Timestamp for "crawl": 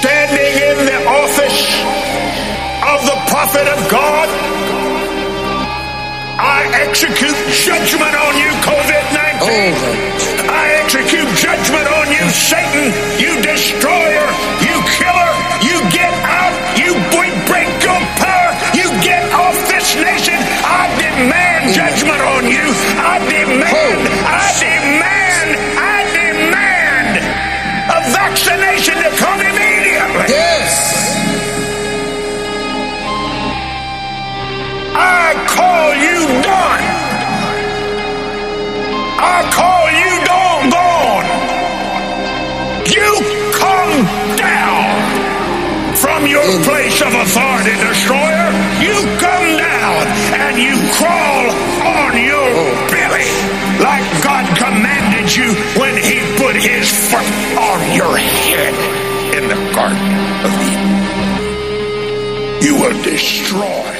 50.92-51.48